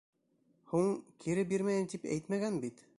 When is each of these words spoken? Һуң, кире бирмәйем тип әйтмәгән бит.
Һуң, 0.71 0.89
кире 1.27 1.47
бирмәйем 1.53 1.89
тип 1.95 2.13
әйтмәгән 2.17 2.63
бит. 2.67 2.87